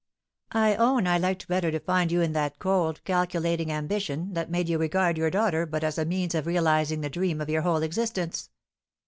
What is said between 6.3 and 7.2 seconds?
of realising the